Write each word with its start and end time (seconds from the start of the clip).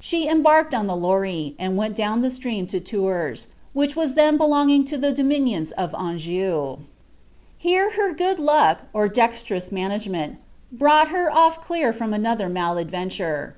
She 0.00 0.26
embarked 0.26 0.74
on 0.74 0.88
the 0.88 0.96
Loire, 0.96 1.52
and 1.56 1.76
went 1.76 1.94
down 1.94 2.24
At 2.24 2.32
J 2.32 2.40
■trenm 2.50 2.68
to 2.70 2.80
Tours, 2.80 3.46
which 3.72 3.94
was 3.94 4.14
then 4.14 4.36
belongiitg 4.36 4.84
to 4.86 4.96
ilie 4.98 5.14
dominions 5.14 5.70
of 5.70 5.92
Anjon. 5.94 6.86
Here 7.56 7.92
her 7.92 8.12
good 8.12 8.40
luck, 8.40 8.82
or 8.92 9.06
dexterous 9.06 9.70
management, 9.70 10.38
brought 10.72 11.10
her 11.10 11.30
off 11.32 11.68
dar 11.68 11.92
from 11.92 12.12
another 12.12 12.48
mal 12.48 12.80
ad 12.80 12.90
venture. 12.90 13.54